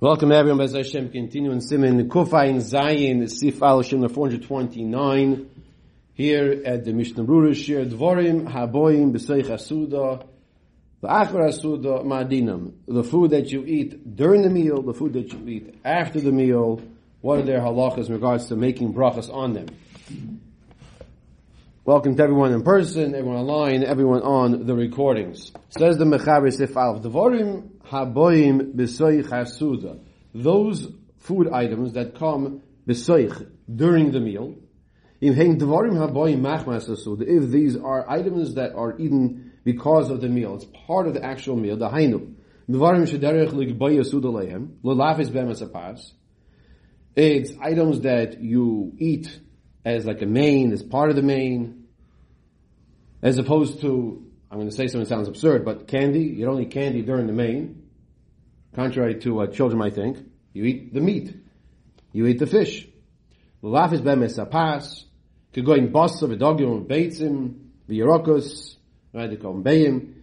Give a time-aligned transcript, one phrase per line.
[0.00, 5.50] Welcome everyone, Bez Hashem, continuing Simin Kufayin Zayin, Sif Al Shimler 429,
[6.14, 10.24] here at the Mishnah Berurah Shir Dvorim, Haboim, B'Seich Asuda,
[11.00, 15.32] the V'Achar Asuda, Ma'adinam, the food that you eat during the meal, the food that
[15.32, 16.80] you eat after the meal,
[17.20, 19.66] what are their halachas in regards to making brachas on them?
[21.88, 25.52] Welcome to everyone in person, everyone online, everyone on the recordings.
[25.70, 29.98] Says the Mechaber Sif Al Dvorim, haboim b'soich hasuda.
[30.34, 30.86] Those
[31.16, 34.56] food items that come b'soich during the meal.
[35.22, 35.34] If
[37.50, 41.56] these are items that are eaten because of the meal, it's part of the actual
[41.56, 42.34] meal, the hainu.
[47.16, 49.40] It's items that you eat
[49.84, 51.77] as like a main, as part of the main,
[53.22, 56.60] as opposed to, I'm going to say something that sounds absurd, but candy, you don't
[56.60, 57.82] eat candy during the main.
[58.74, 60.18] Contrary to what children might think,
[60.52, 61.34] you eat the meat.
[62.12, 62.86] You eat the fish.
[63.62, 65.04] Is bemes apas.
[65.52, 68.76] Could go in basa v'dogim beitzim v'yerokos.
[69.12, 70.14] Right, they call them beim.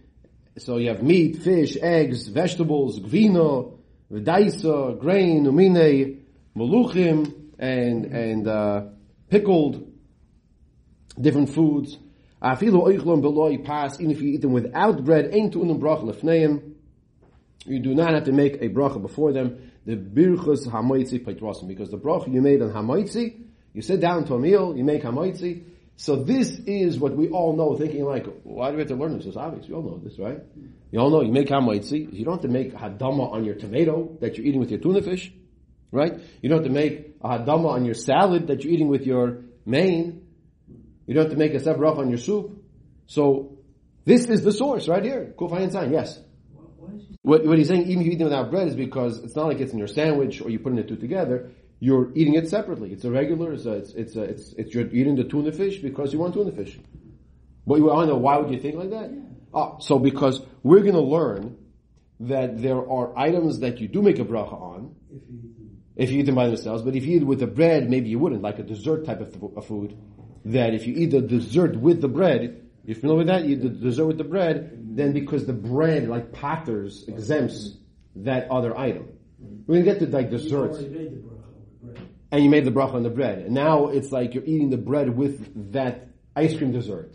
[0.58, 3.78] So you have meat, fish, eggs, vegetables, gvino,
[4.10, 6.20] v'daisa, grain, umine,
[6.56, 8.84] maluchim, and and uh,
[9.28, 9.92] pickled
[11.20, 11.98] different foods.
[12.54, 14.00] Beloy pas.
[14.00, 16.74] Even if you eat them without bread, ain't unum brach lefneim.
[17.64, 19.72] You do not have to make a bracha before them.
[19.84, 24.34] The birchus hamaitzi paitrosim, because the bracha you made on hamaitzi, you sit down to
[24.34, 25.64] a meal, you make hamaitzi.
[25.96, 29.16] So this is what we all know, thinking like, why do we have to learn
[29.16, 29.26] this?
[29.26, 29.66] It's obvious.
[29.66, 30.40] You all know this, right?
[30.90, 32.12] You all know you make hamaitzi.
[32.12, 35.02] You don't have to make hadama on your tomato that you're eating with your tuna
[35.02, 35.32] fish,
[35.90, 36.12] right?
[36.42, 39.42] You don't have to make a hadama on your salad that you're eating with your
[39.64, 40.25] main.
[41.06, 42.62] You don't have to make a sebrach on your soup.
[43.06, 43.58] So
[44.04, 45.34] this is the source right here.
[45.36, 46.20] Kufayin sign, yes.
[47.22, 49.46] What, what he's saying, even if you eat them without bread, is because it's not
[49.46, 51.50] like it's in your sandwich or you're putting the two together.
[51.80, 52.92] You're eating it separately.
[52.92, 53.52] It's a regular.
[53.52, 56.34] It's a, it's it's a, it's, it's you're eating the tuna fish because you want
[56.34, 56.78] tuna fish.
[57.66, 59.10] But you want to know why would you think like that?
[59.12, 59.20] Yeah.
[59.52, 61.56] Ah, so because we're going to learn
[62.20, 65.40] that there are items that you do make a bracha on if you,
[65.96, 66.82] if you eat them by themselves.
[66.82, 69.20] But if you eat it with the bread, maybe you wouldn't, like a dessert type
[69.20, 69.98] of food.
[70.46, 73.44] That if you eat the dessert with the bread, you familiar with that?
[73.44, 77.76] You eat the dessert with the bread, then because the bread, like patters, exempts
[78.16, 79.08] that other item.
[79.66, 80.78] We're gonna get to like desserts.
[82.32, 83.38] And you made the bracha on the bread.
[83.38, 87.12] And now it's like you're eating the bread with that ice cream dessert.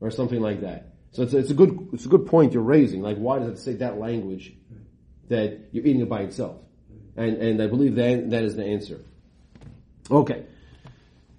[0.00, 0.92] Or something like that.
[1.12, 3.00] So it's a, it's a good, it's a good point you're raising.
[3.00, 4.52] Like why does it say that language
[5.28, 6.56] that you're eating it by itself?
[7.16, 9.00] And, and I believe that, that is the answer.
[10.10, 10.44] Okay.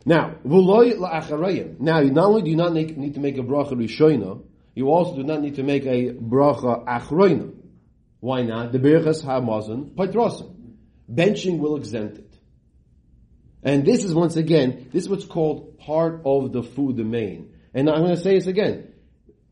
[0.05, 4.43] Now, now, not only do you not need to make a bracha rishoina,
[4.75, 7.51] you also do not need to make a bracha achroina.
[8.19, 8.71] Why not?
[8.71, 10.53] The berachas hamazon paitrosim.
[11.11, 12.37] Benching will exempt it.
[13.63, 17.53] And this is once again, this is what's called part of the food domain.
[17.73, 18.93] And I'm going to say this again.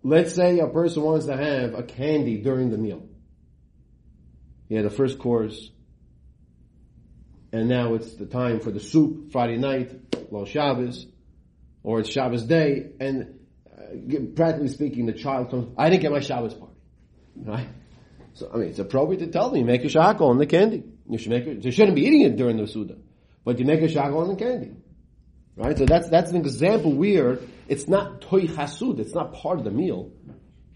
[0.04, 3.08] Let's say a person wants to have a candy during the meal.
[4.70, 5.72] He had the first course,
[7.52, 11.08] and now it's the time for the soup, Friday night, Lo Shabbos,
[11.84, 13.40] or it's Shabbos day, and
[13.72, 16.74] uh, practically speaking, the child comes, I didn't get my Shabbos party.
[17.36, 17.68] Right?
[18.34, 20.84] So, I mean, it's appropriate to tell them, you make a shakal on the candy.
[21.10, 22.96] You should make it, you shouldn't be eating it during the Suda.
[23.44, 24.72] But you make a shakal on the candy.
[25.56, 25.78] Right?
[25.78, 29.72] So that's, that's an example where it's not toy chasud, it's not part of the
[29.72, 30.12] meal.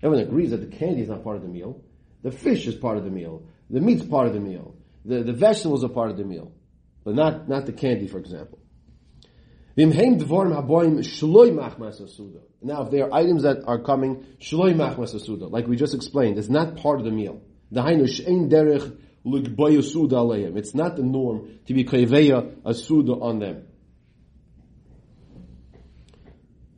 [0.04, 1.82] Everyone agrees that the candy is not part of the meal.
[2.22, 3.48] The fish is part of the meal.
[3.70, 4.76] The meat's part of the meal.
[5.06, 6.52] The, the vegetables are part of the meal.
[7.04, 8.60] But not, not the candy, for example.
[9.78, 9.94] Now, if
[12.90, 14.26] there are items that are coming,
[15.52, 17.44] like we just explained, it's not part of the meal.
[17.70, 18.24] It's
[20.74, 23.68] not the norm to be kaiveya a suda on them.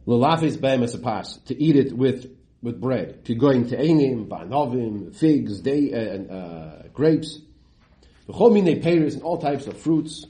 [0.05, 2.29] To eat it with,
[2.61, 3.23] with bread.
[3.25, 7.39] To go into enim, banovim, figs, day, and, uh, grapes.
[8.27, 10.25] And all types of fruits.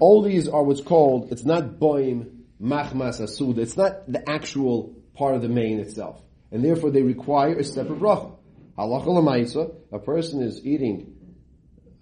[0.00, 2.30] All these are what's called, it's not boim
[2.60, 6.22] machmas asud, it's not the actual part of the main itself.
[6.50, 8.36] And therefore they require a separate bracha.
[8.78, 11.14] Halacha a person is eating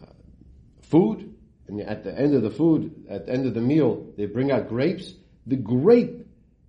[0.03, 0.07] uh,
[0.83, 1.35] food,
[1.69, 4.51] and at the end of the food, at the end of the meal, they bring
[4.51, 5.13] out grapes.
[5.47, 6.27] The grape,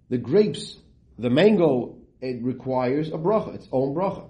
[0.09, 0.77] the grapes,
[1.17, 4.27] the mango, it requires a bracha, its own bracha.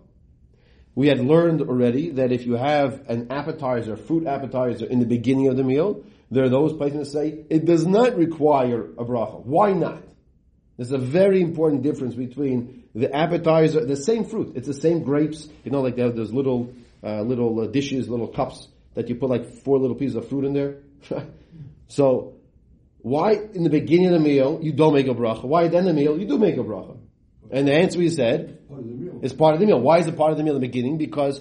[0.96, 5.48] We had learned already that if you have an appetizer, fruit appetizer in the beginning
[5.48, 9.44] of the meal, there are those places that say it does not require a bracha.
[9.46, 10.04] Why not?
[10.78, 14.54] There's a very important difference between the appetizer, the same fruit.
[14.56, 15.48] It's the same grapes.
[15.64, 16.74] You know, like they have those little,
[17.04, 20.46] uh, little uh, dishes, little cups that you put like four little pieces of fruit
[20.46, 20.78] in there?
[21.88, 22.34] so,
[23.00, 25.44] why in the beginning of the meal you don't make a bracha?
[25.44, 26.98] Why then the meal you do make a bracha?
[27.52, 28.60] And the answer we said
[29.22, 29.80] is part of the meal.
[29.80, 30.98] Why is it part of the meal in the beginning?
[30.98, 31.40] Because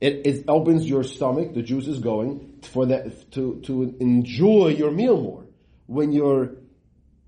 [0.00, 4.90] it, it opens your stomach, the juice is going for that to to enjoy your
[4.90, 5.46] meal more.
[5.86, 6.56] When you're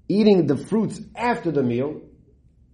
[0.09, 2.03] eating the fruits after the meal,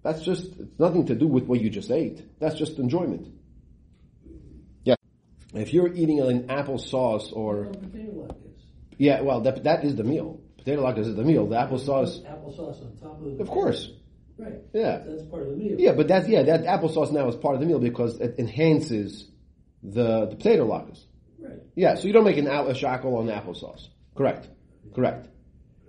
[0.03, 2.39] that's just it's nothing to do with what you just ate.
[2.41, 3.29] That's just enjoyment.
[4.85, 4.95] Yeah.
[5.55, 7.73] If you're eating an apple sauce or
[8.99, 10.41] yeah, well that that is the meal.
[10.59, 11.47] Potato latkes is the meal.
[11.47, 12.21] The apple sauce.
[12.27, 13.37] Apple sauce on top of.
[13.37, 13.91] The Of course.
[14.39, 14.61] Right.
[14.73, 15.03] Yeah.
[15.07, 15.77] That's part of the meal.
[15.79, 19.29] Yeah, but that's yeah that applesauce now is part of the meal because it enhances
[19.83, 21.05] the the potato latkes.
[21.75, 23.89] Yeah, so you don't make an a shackle on the applesauce.
[24.15, 24.49] Correct.
[24.95, 25.29] Correct.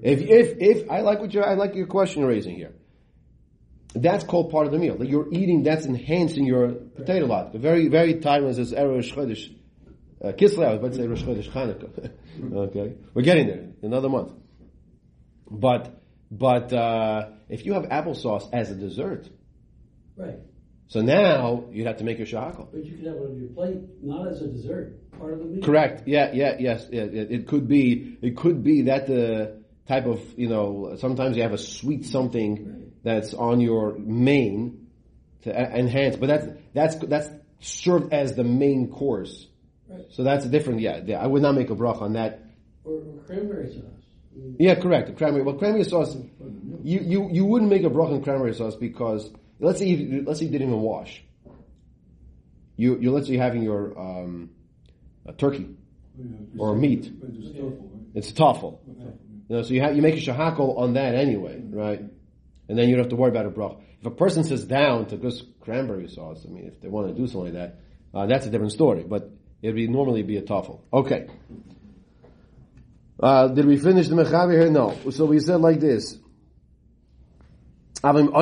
[0.02, 2.74] If if if I like what you I like your question you're raising here.
[3.96, 4.98] That's called part of the meal.
[4.98, 7.60] That you're eating, that's enhancing your potato latke.
[7.60, 9.56] Very very timeless as Eresh Chodesh
[10.24, 10.66] uh, Kislev.
[10.66, 12.12] I was about to say Rosh Chodesh Chanukah.
[12.70, 13.68] okay, we're getting there.
[13.82, 14.34] Another month.
[15.50, 16.02] But
[16.32, 19.30] but uh, if you have applesauce as a dessert,
[20.16, 20.40] Right.
[20.94, 22.68] So now you'd have to make your shahakal.
[22.72, 25.46] But you can have it on your plate, not as a dessert, part of the
[25.46, 25.64] meal.
[25.64, 26.08] Correct.
[26.08, 26.30] Yeah.
[26.32, 26.56] Yeah.
[26.60, 26.86] Yes.
[26.92, 28.20] Yeah, it, it could be.
[28.22, 30.96] It could be that the type of you know.
[31.00, 34.86] Sometimes you have a sweet something that's on your main
[35.42, 36.46] to enhance, but that's
[36.76, 37.28] that's that's
[37.60, 39.48] served as the main course.
[39.90, 40.06] Right.
[40.12, 40.82] So that's different.
[40.82, 41.02] Yeah.
[41.04, 42.40] yeah I would not make a brach on that.
[42.86, 43.82] Or, or cranberry sauce.
[44.60, 44.76] Yeah.
[44.76, 45.18] Correct.
[45.18, 45.44] Cranberry.
[45.44, 46.16] Well, cranberry sauce.
[46.84, 49.32] You you you wouldn't make a brach on cranberry sauce because
[49.64, 51.24] let's say you, let's say you didn't even wash.
[52.76, 54.50] You you let's say you're having your um,
[55.26, 55.70] a turkey
[56.58, 57.12] or meat.
[58.16, 58.80] It's a toffel.
[59.50, 62.02] You know, so you you make a shahakol on that anyway, right?
[62.70, 63.78] And then you don't have to worry about a brach.
[64.00, 67.14] If a person sits down to just cranberry sauce, I mean, if they want to
[67.14, 67.80] do something like that,
[68.14, 69.04] uh, that's a different story.
[69.04, 69.30] But
[69.62, 70.82] it'd be normally be a toffel.
[70.92, 71.28] Okay.
[73.20, 74.70] Uh, did we finish the mechaber here?
[74.70, 74.98] No.
[75.12, 76.18] So we said like this.
[78.04, 78.38] Lefneim,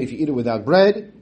[0.00, 1.12] if you eat it without bread,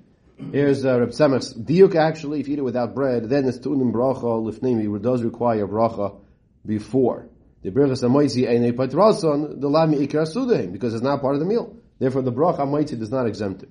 [0.53, 3.93] here's uh, Reb Samach's diuk actually, if you eat it without bread, then it's tunen
[3.93, 6.21] bracha lefneim, it does require bracha
[6.67, 7.31] before.
[7.63, 11.47] The brachas amoitzi eine patrason, the lami ikar sudahim, because it's not part of the
[11.47, 11.75] meal.
[11.99, 13.71] Therefore the bracha amoitzi does not exempt it.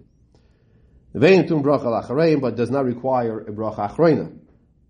[1.13, 4.35] The vein tun bracha lachareim, but does not require a bracha achreina.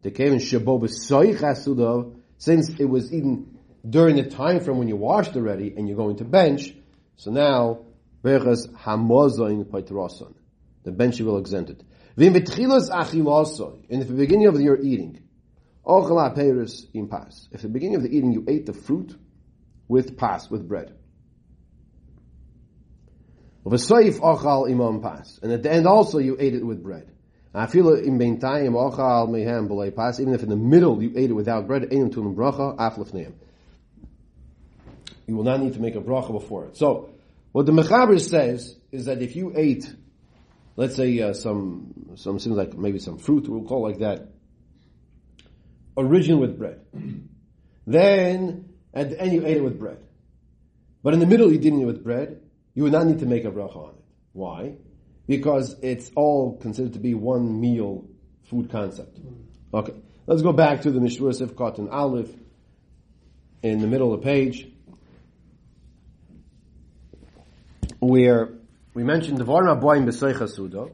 [0.03, 3.53] The kevin shabo b'soich asudav, since it was eaten
[3.87, 6.73] during the time frame when you washed already and you're going to bench,
[7.17, 7.79] so now
[8.23, 10.33] berachas hamozain paitrason.
[10.83, 11.83] The bench will exempt it.
[12.15, 15.21] Vim and if the beginning of your eating,
[15.85, 17.49] ochel peiris in pas.
[17.51, 19.15] If the beginning of the eating you ate the fruit
[19.87, 20.93] with pas, with bread.
[23.65, 27.09] And at the end also you ate it with bread.
[27.55, 28.03] Even if
[30.43, 31.83] in the middle you ate it without bread.
[35.27, 36.77] You will not need to make a bracha before it.
[36.77, 37.09] So,
[37.51, 39.93] what the Mechaber says is that if you ate,
[40.75, 44.29] let's say uh, some some things like maybe some fruit, we'll call it like that,
[45.95, 46.81] origin with bread,
[47.87, 49.99] then at the end you ate it with bread,
[51.03, 52.41] but in the middle you didn't eat it with bread,
[52.73, 54.03] you would not need to make a bracha on it.
[54.33, 54.75] Why?
[55.27, 58.05] Because it's all considered to be one meal
[58.49, 59.19] food concept.
[59.73, 59.93] Okay,
[60.27, 62.29] let's go back to the Mishra Sifkot and Aleph
[63.61, 64.67] in the middle of the page.
[68.03, 68.53] Where
[68.93, 70.89] we mentioned dvarim haboyim b'seicha suda,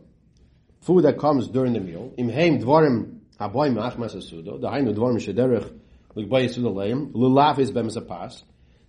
[0.81, 2.13] food that comes during the meal.
[2.17, 5.71] Imheim dvarim haboyim achmas suda, dahainu dvarim shederech
[6.15, 7.71] l'gbay suda leim, lulav is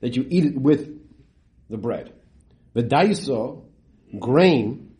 [0.00, 0.88] that you eat it with
[1.68, 2.12] the bread.
[2.74, 3.64] V'daiso,
[4.18, 4.94] grain,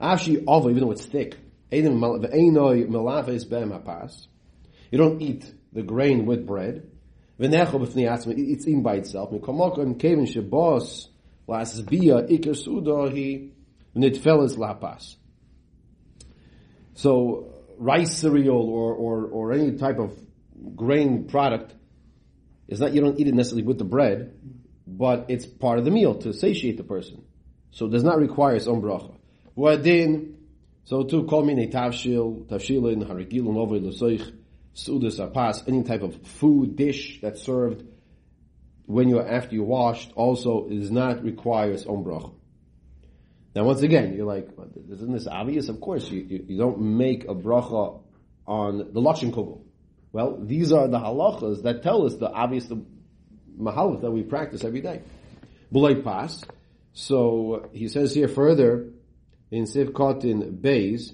[0.00, 1.36] actually ovo, even though it's thick,
[1.70, 1.82] you
[4.98, 6.88] don't eat the grain with bread.
[7.38, 9.32] It's eaten by itself.
[11.48, 13.50] Lasbia ikar sudahi
[13.96, 15.16] nitfeles lapas.
[16.94, 20.12] So rice cereal or, or, or any type of
[20.74, 21.74] grain product
[22.68, 24.34] is not you don't eat it necessarily with the bread,
[24.86, 27.22] but it's part of the meal to satiate the person.
[27.70, 29.14] So it does not require its own bracha.
[29.54, 30.36] Wadin,
[30.84, 34.32] so to call me tavshil, tavshilin, harigilun, over l'soich,
[34.74, 37.84] sudas apas, any type of food dish that's served
[38.86, 42.32] when you are after you washed also does not require its own bracha.
[43.54, 44.48] Now, once again, you're like,
[44.90, 45.68] isn't this obvious?
[45.68, 48.00] Of course, you, you, you don't make a bracha
[48.46, 49.62] on the lachim kugel.
[50.12, 52.84] Well, these are the halachas that tell us the obvious the
[53.58, 55.02] mahalach that we practice every day.
[55.72, 56.44] Bulay pas.
[56.92, 58.92] So he says here further
[59.50, 61.12] in Sivkot in Beis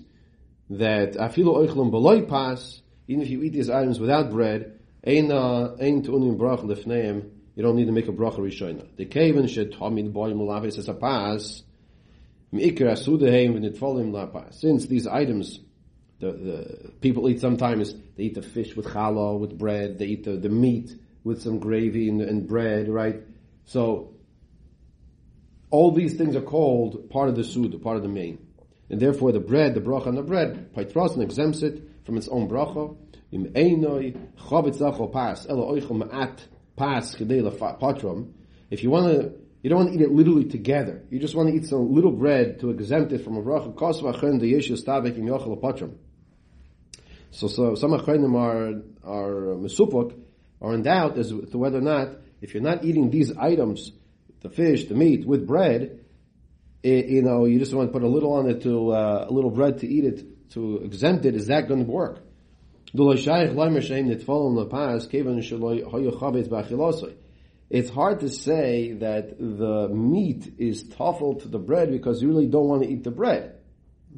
[0.71, 6.03] that afilu oichlum beloy pas, even if you eat these items without bread, ein ein
[6.03, 8.87] tunim brach lefneim, you don't need to make a bracha rishona.
[8.97, 11.63] The kaven should tamid boy mulaves as a pas,
[12.53, 14.59] mikra asudeheim v'nitfolim la pas.
[14.59, 15.61] Since these items,
[16.21, 20.25] the, the people eat sometimes, they eat the fish with challah, with bread, they eat
[20.25, 20.95] the, the meat
[21.25, 23.23] with some gravy and, and bread, right?
[23.65, 24.15] So,
[25.71, 28.47] all these things are called part of the suda, part of the main.
[28.91, 32.49] And therefore the bread, the bracha on the bread, Paitrasan exempts it from its own
[32.49, 32.95] bracha.
[33.33, 36.39] Im einoi chavitz lachol pas, elo oichel ma'at
[36.77, 37.43] pas chedei
[37.79, 38.33] patrum.
[38.71, 41.03] If you want to, you don't want to eat it literally together.
[41.11, 43.75] You just want to eat some little bread to exempt it from a bracha.
[43.77, 45.95] Kos v'achen de yeshu stabek im yochel patrum.
[47.31, 50.15] So, so some achrenim are, are mesupok,
[50.61, 52.09] are in doubt as to whether or not,
[52.43, 53.93] if you're not eating these items,
[54.41, 56.01] the fish, the meat, with bread,
[56.83, 59.33] it, you know, you just want to put a little on it to, uh, a
[59.33, 62.23] little bread to eat it, to exempt it, is that going to work?
[62.95, 63.27] It's
[67.89, 72.69] hard to say that the meat is toughl to the bread because you really don't
[72.69, 73.55] want to eat the bread.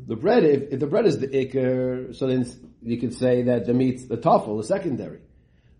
[0.08, 2.44] The bread, if, if the bread is the ikr, so then
[2.82, 5.20] you could say that the meat's the toughl, the secondary.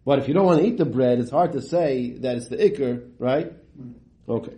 [0.05, 2.47] But if you don't want to eat the bread, it's hard to say that it's
[2.47, 3.53] the ikr, right?
[4.29, 4.55] Okay.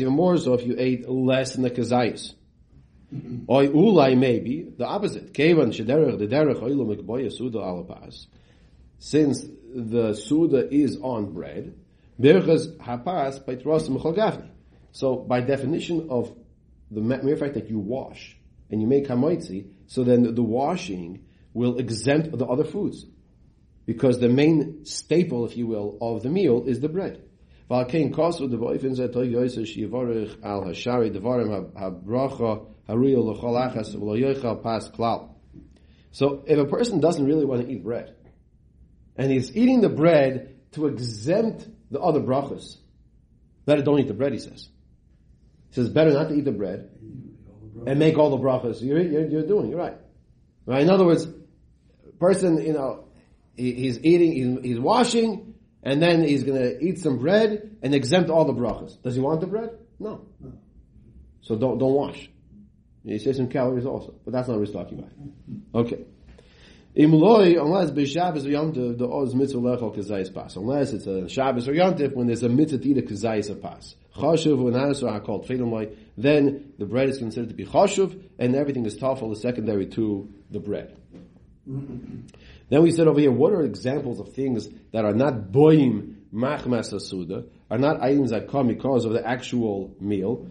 [0.00, 2.34] Even more so if you ate less than the kazayis.
[3.14, 3.50] Mm-hmm.
[3.50, 5.32] Oy ulai maybe the opposite.
[5.32, 8.26] Kevan shederach the derech oilu mikboya suda alapas.
[8.98, 11.74] Since the suda is on bread,
[12.20, 14.50] berchas hapas by gafni.
[14.92, 16.36] So by definition of
[16.90, 18.36] the mere fact that you wash
[18.70, 23.06] and you make hamaitzi, so then the washing will exempt the other foods
[23.86, 27.22] because the main staple, if you will, of the meal is the bread.
[36.10, 38.16] So if a person doesn't really want to eat bread,
[39.16, 42.76] and he's eating the bread to exempt the other brachas,
[43.66, 44.68] better don't eat the bread, he says.
[45.68, 46.90] He says better not to eat the bread
[47.86, 48.82] and make all the brachas.
[48.82, 49.96] You're, you're, you're doing, you're right.
[50.66, 50.82] right.
[50.82, 51.24] In other words,
[52.18, 53.04] person, you know,
[53.56, 55.49] he's eating, he's, he's washing,
[55.82, 59.00] and then he's going to eat some bread and exempt all the brachas.
[59.02, 59.70] Does he want the bread?
[59.98, 60.26] No.
[61.42, 62.30] So don't don't wash.
[63.04, 65.12] He says some calories also, but that's not what he's talking about.
[65.74, 66.04] Okay.
[66.96, 70.56] Imloi, unless b'Shabbos or Yom the oz mitzvah lechol kazayis pas.
[70.56, 73.94] Unless it's a Shabbos or Yom when there's a mitzvah to eat a kazayis pas.
[74.16, 75.96] Chashuv u'nanas are called fedomloi.
[76.18, 80.28] Then the bread is considered to be chashuv, and everything is tafel is secondary to
[80.50, 80.96] the bread.
[82.68, 86.92] Then we said over here, what are examples of things that are not boim machmas
[86.92, 90.48] asuda, are not items that come because of the actual meal?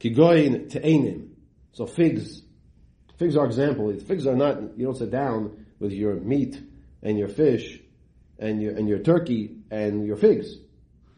[0.00, 1.28] Kigoyin te'enim.
[1.72, 2.42] So figs,
[3.18, 3.96] figs are example.
[4.00, 6.60] Figs are not, you don't sit down with your meat
[7.02, 7.80] and your fish
[8.38, 10.56] and your, and your turkey and your figs.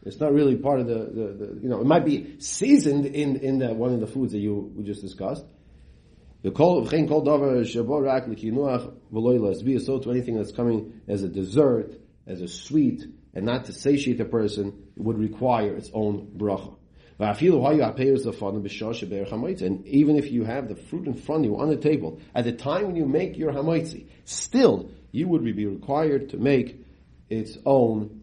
[0.03, 3.37] It's not really part of the, the, the you know, it might be seasoned in,
[3.37, 5.43] in the, one of the foods that you we just discussed.
[6.45, 11.01] The call kol v'chein kol davar shaborak l'kinuach v'loy lasbi so to anything that's coming
[11.07, 15.89] as a dessert, as a sweet, and not to satiate the person would require its
[15.91, 16.75] own bracha.
[17.17, 17.41] And
[19.87, 22.51] even if you have the fruit in front of you on the table, at the
[22.51, 26.79] time when you make your hamaitzi, still you would be required to make
[27.27, 28.21] its own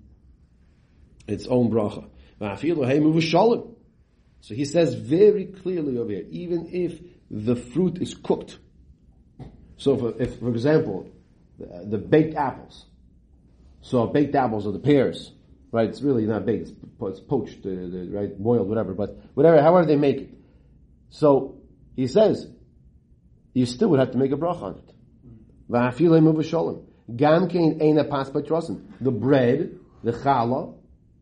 [1.27, 2.09] its own bracha.
[4.43, 7.01] So he says very clearly over here, even if
[7.33, 8.59] the fruit is cooked.
[9.79, 11.11] So if, if for example,
[11.59, 12.85] the, the, baked apples,
[13.81, 15.33] so baked apples or the pears,
[15.73, 15.89] right?
[15.89, 18.93] It's really not baked; it's, it's poached, uh, the, right, boiled, whatever.
[18.93, 20.31] But whatever, however they make it.
[21.09, 21.57] So
[21.97, 22.47] he says,
[23.55, 24.95] you still would have to make a bracha on it.
[29.01, 30.75] The bread, the challah,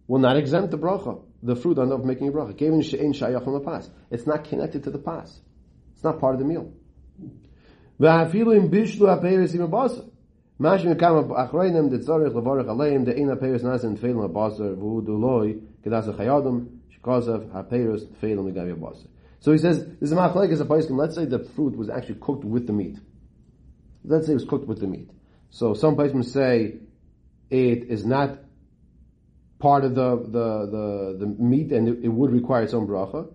[0.08, 3.90] will not exempt the bracha, the fruit of making a bracha.
[4.10, 5.40] It's not connected to the pas.
[6.00, 6.72] It's not part of the meal.
[8.00, 9.06] V'hafilu im bishlu
[9.54, 9.68] im.
[10.58, 10.96] Mashim
[12.64, 13.28] aleim de'in
[17.04, 17.50] shkozav.
[19.40, 20.96] So he says, this is ma'achlek as a paiskim.
[20.96, 22.96] Let's say the fruit was actually cooked with the meat.
[24.02, 25.10] Let's say it was cooked with the meat.
[25.50, 26.78] So some paiskim say
[27.50, 28.38] it is not
[29.58, 33.30] part of the, the, the, the meat and it, it would require its own bracha.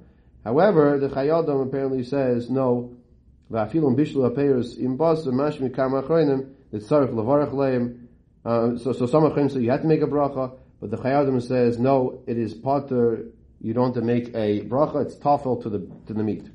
[0.45, 2.95] However, the Chayadam apparently says no.
[3.51, 8.07] Va'afilum bishlu apeiros im bas mashmi kam achroinim it's levarach leim.
[8.45, 11.41] Uh, so, so some achroinim say you have to make a bracha, but the Chayadam
[11.41, 12.21] says no.
[12.27, 13.25] It is potter.
[13.59, 16.47] you don't have to make a bracha, it's tafel to the, to the meat.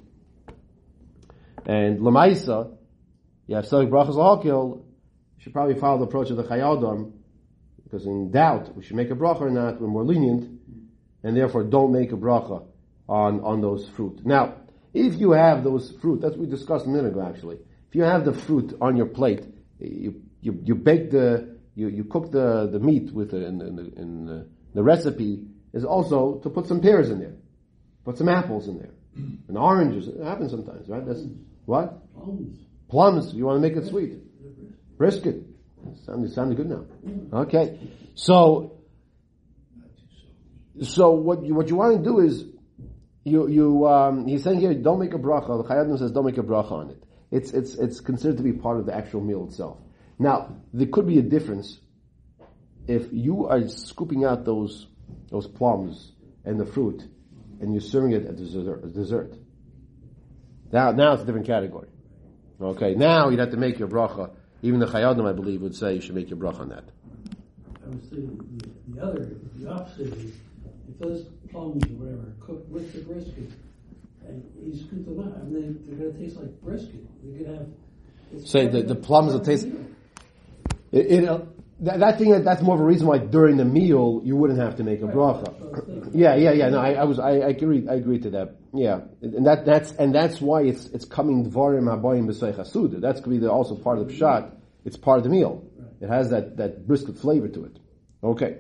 [1.67, 2.77] And lemaisa,
[3.49, 7.11] you have selling brachas lahakil, you should probably follow the approach of the chayadam,
[7.83, 10.61] because in doubt, we should make a bracha or not, we're more lenient,
[11.25, 12.70] and therefore don't make a bracha
[13.11, 14.25] on, on those fruit.
[14.25, 14.55] Now,
[14.95, 17.57] if you have those fruit, that's what we discussed a minute ago actually.
[17.89, 19.45] If you have the fruit on your plate,
[19.81, 23.93] you, you, you bake the, you, you cook the, the meat with the, in, in,
[23.97, 27.35] in the, the recipe is also to put some pears in there.
[28.05, 28.91] Put some apples in there.
[29.49, 30.07] And oranges.
[30.07, 31.05] It happens sometimes, right?
[31.05, 31.23] That's,
[31.67, 32.13] what?
[32.15, 32.59] Plums.
[32.89, 33.35] Plums.
[33.35, 34.19] You want to make it sweet.
[34.97, 35.43] Brisket.
[36.07, 36.85] Sounded, sounded good now.
[37.41, 37.77] Okay.
[38.15, 38.79] So,
[40.83, 42.45] so what you, what you want to do is,
[43.25, 45.63] you, you, um, he's saying here, don't make a bracha.
[45.63, 47.03] The Chayyim says don't make a bracha on it.
[47.31, 49.79] It's, it's, it's considered to be part of the actual meal itself.
[50.19, 51.79] Now, there could be a difference
[52.87, 54.87] if you are scooping out those,
[55.31, 56.13] those plums
[56.45, 57.03] and the fruit
[57.61, 58.93] and you're serving it as dessert.
[58.93, 59.35] dessert.
[60.73, 61.89] Now, now it's a different category.
[62.61, 64.31] Okay, now you'd have to make your bracha.
[64.63, 66.85] Even the Chayadim, I believe, would say you should make your bracha on that.
[67.83, 70.33] I thinking the, the other, the opposite is
[70.91, 73.51] if those plums or whatever cooked with the brisket
[74.27, 77.01] and you scoop them out, I mean, they, they're going to taste like brisket.
[77.25, 78.47] You could have.
[78.47, 79.67] part the, the plums will taste.
[80.93, 81.41] It, it, uh,
[81.81, 84.77] that, that thing, that's more of a reason why during the meal you wouldn't have
[84.77, 86.11] to make a Right, that's what I was bracha.
[86.15, 86.69] Yeah, yeah, yeah.
[86.69, 88.57] No, I, I was, I, I agree, I agree to that.
[88.73, 93.01] Yeah, and that, that's, and that's why it's, it's coming dvarim habayim b'seich hasuda.
[93.01, 94.53] That's going to be the, also part of the pshat.
[94.85, 95.65] It's part of the meal.
[96.01, 97.79] It has that, that brisket flavor to it.
[98.23, 98.59] Okay.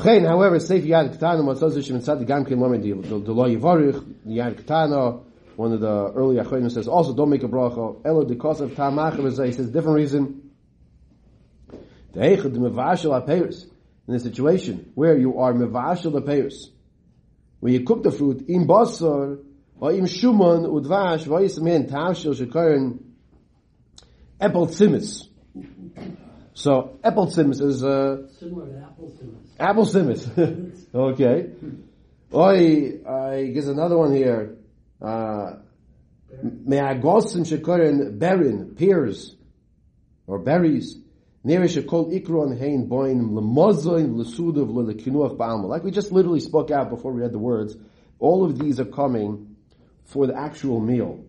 [0.00, 4.60] Chen, however, Seif Yad Ketana, Matzos Yishim Tzad Gam Ken Lomer Di Lo Yivarich, Yad
[4.60, 5.22] Ketana,
[5.56, 9.52] one of the early Achronim says, also don't make a bracha, Elo of Tamach, he
[9.52, 10.50] says, different reason,
[12.12, 13.66] the Mevashel HaPeiris,
[14.08, 16.54] in a situation where you are Mevashel HaPeiris,
[17.60, 19.38] when you cook the fruit, im basar,
[19.78, 22.98] or im shuman, udvash, vayismen, tavshel, shekarin,
[24.40, 25.28] epel tzimis.
[26.54, 29.42] So, epel tzimis is, uh, Similar to apple cinnamon.
[29.58, 30.28] Apple Simmons.
[30.94, 31.50] okay.
[32.34, 34.56] Oi, I guess another one here.
[35.00, 35.56] Uh,
[36.42, 39.36] Me'agosim shekoren berin, pears,
[40.26, 40.98] or berries.
[41.44, 45.68] Nere shekol ikron hein boin lemozoin lesudav lekinuach ba'alma.
[45.68, 47.76] Like we just literally spoke out before we read the words.
[48.18, 49.56] All of these are coming
[50.04, 51.24] for the actual meal.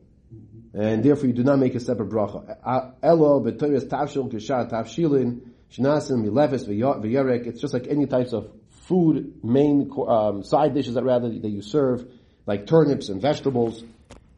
[0.73, 2.57] And therefore you do not make a separate bracha.
[2.63, 7.45] Uh, Elo, betoyas tavshil, kishat, tavshilin, shnasim, milefes, v'yarek.
[7.45, 8.49] It's just like any types of
[8.87, 12.05] food, main, um, side dishes that rather that you serve,
[12.45, 13.83] like turnips and vegetables,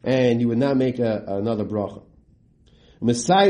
[0.03, 2.03] and you would not make a, another bracha.
[3.01, 3.49] He says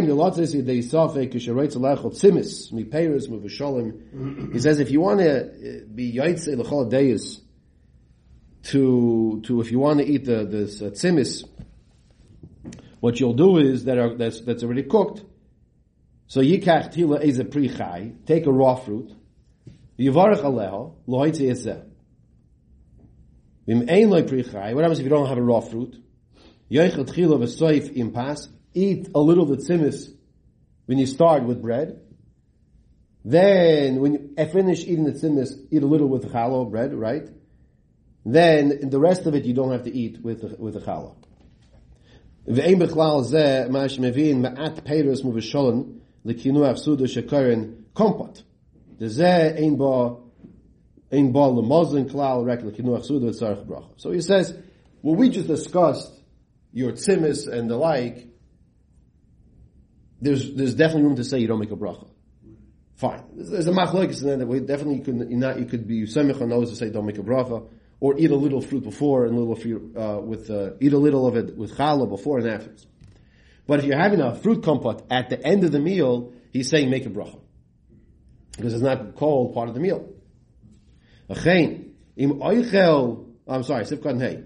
[4.80, 7.42] if you want to be Yaitze Deis
[8.64, 10.46] to to if you want to eat the uh,
[10.90, 11.44] tzimis,
[13.06, 15.24] what you'll do is that are that's that's already cooked.
[16.26, 18.26] So yikach tila is a prichai.
[18.26, 19.14] Take a raw fruit.
[20.00, 21.84] Yivarach aleho loitze yitzeh.
[23.68, 24.74] Vim ein loy prichai.
[24.74, 25.96] What happens if you don't have a raw fruit?
[26.72, 28.48] Yoichet tchila v'soif impas.
[28.74, 30.12] Eat a little the tzimis
[30.88, 32.02] when you start with bread.
[33.24, 36.92] Then, when you eh, finish eating the tzimis, eat a little with the challah bread,
[36.94, 37.30] right?
[38.26, 41.16] Then, the rest of it you don't have to eat with the, with the challah.
[42.47, 45.83] ואין בכלל זה מה שמבין מעט פירוס מבשולן
[46.25, 48.43] לקינוח סודה שקרן קומפוט.
[49.01, 50.21] וזה אין בו
[51.13, 53.89] אין בו למוזן כלל רק לקינוח סודה וצריך ברכה.
[53.97, 54.55] So he says,
[55.03, 56.13] what we just discussed,
[56.73, 58.27] your tzimis and the like,
[60.21, 62.09] there's, there's definitely room to say you don't make a bracha.
[62.97, 63.25] Fine.
[63.35, 65.89] There's, there's a machlokes in there that we definitely you could you not you could
[65.89, 67.67] be semich on those to say don't make a bracha,
[68.06, 71.26] or eat a little fruit before and little fruit uh, with uh, eat a little
[71.26, 72.72] of it with challah before and after.
[73.66, 76.92] But if you're having a fruit compote at the end of the meal, he's saying
[76.92, 77.40] make a bracha
[78.56, 80.08] because it's not called part of the meal.
[81.30, 83.26] Im oichel.
[83.48, 84.44] I'm sorry, sifkan hey.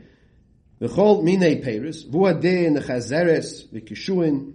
[0.80, 4.54] V'chol minei peris vuadin chazeres v'kishuin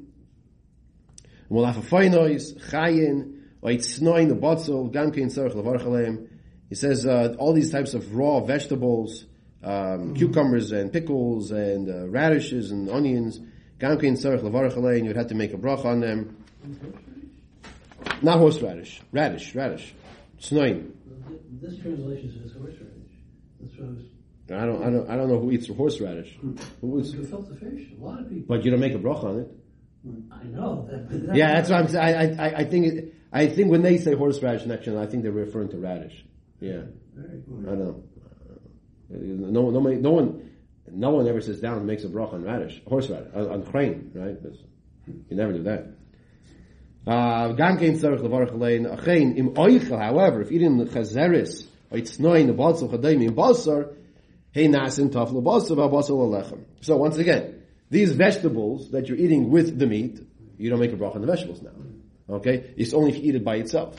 [1.50, 6.33] We'll have a finois, chayin, oitznoin, the botzel, gamkein tzarech levarch aleim.
[6.68, 9.26] He says uh, all these types of raw vegetables,
[9.62, 13.38] um, cucumbers and pickles and uh, radishes and onions,
[13.78, 15.04] gamkein tzarech levarch aleim.
[15.04, 16.36] You'd have to make a bracha on them.
[18.22, 19.94] Not horseradish, radish, radish,
[20.38, 20.92] snoin.
[21.60, 22.90] This translation says horseradish.
[23.60, 24.04] That's what I was.
[24.50, 26.36] I don't, I don't, I don't know who eats horseradish.
[26.80, 27.88] Who eats, Gefilte fish.
[27.98, 28.44] A lot of people.
[28.46, 29.48] but you don't make a bracha on it.
[30.30, 31.26] I know that.
[31.26, 32.38] That Yeah, that's what I'm saying.
[32.38, 35.32] I, I, I think, it, I think when they say horseradish next, I think they're
[35.32, 36.24] referring to radish.
[36.64, 36.82] Yeah.
[37.14, 37.66] Very I good.
[37.66, 38.02] don't know.
[39.10, 40.50] No, no, no one,
[40.90, 44.10] no one ever sits down and makes a bracha on radish, horseradish, on, on crane,
[44.14, 44.36] right?
[45.06, 45.94] You never do that.
[47.06, 49.98] Uh, Gam kein tzarech levarach alein achein im oichel.
[49.98, 53.94] However, if eating the chazeris or it's noin the batzal chadayim in basar,
[54.52, 56.64] hey nasin taf lebasar v'abasar lechem.
[56.80, 60.18] So once again, these vegetables that you're eating with the meat,
[60.56, 61.72] you don't make a bracha on the vegetables now.
[62.36, 63.96] Okay, it's only if you eat it by itself.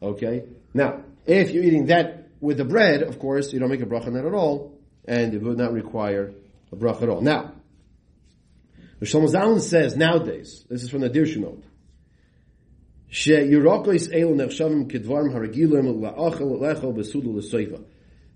[0.00, 3.86] Okay, now if you're eating that with the bread, of course, you don't make a
[3.86, 6.32] bracha on that at all, and it would not require
[6.72, 7.20] a bracha at all.
[7.20, 7.52] Now,
[9.02, 11.62] Shlomo Zalman says nowadays, this is from the Dirshu note,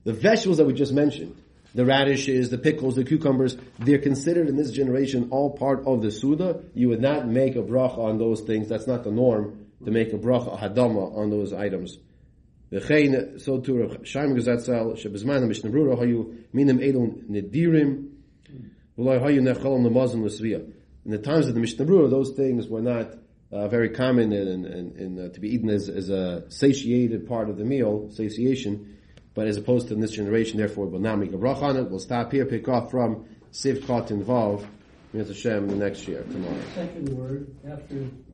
[0.04, 1.36] the vegetables that we just mentioned,
[1.74, 6.10] the radishes, the pickles, the cucumbers, they're considered in this generation all part of the
[6.10, 6.62] Suda.
[6.74, 8.68] You would not make a bracha on those things.
[8.68, 11.98] That's not the norm to make a bracha, a hadama on those items.
[12.72, 13.34] Shaim
[14.36, 18.08] Gazatzal, Shebizman, Mishnah Brura, Hayu, Minim Elon Nidirim,
[18.98, 20.72] V'loi Hayu Nechalam Lamazim L'Sviyah.
[21.04, 23.14] In the times of the Mishnah Brura, those things were not
[23.50, 27.50] uh, very common and, and, and uh, to be eaten as, as a satiated part
[27.50, 28.96] of the meal, satiation.
[29.34, 31.90] But as opposed to this generation, therefore, we'll now make a bracha on it.
[31.90, 34.66] We'll stop here, pick off from Siv Kot involved.
[35.12, 36.54] Hashem the next year, tomorrow.
[36.74, 38.08] Second word after